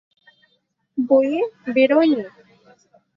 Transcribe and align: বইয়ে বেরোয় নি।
বইয়ে 0.97 1.41
বেরোয় 1.73 2.07
নি। 2.11 2.21